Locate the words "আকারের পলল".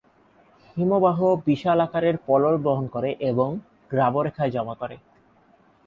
1.81-2.55